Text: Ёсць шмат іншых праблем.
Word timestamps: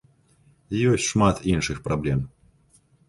Ёсць 0.91 1.05
шмат 1.11 1.35
іншых 1.53 1.77
праблем. 1.89 2.19